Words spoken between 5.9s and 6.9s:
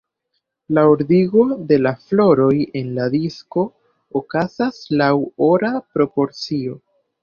proporcio.